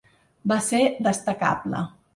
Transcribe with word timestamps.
Va 0.53 0.57
ser 0.69 0.81
destacable. 1.09 1.89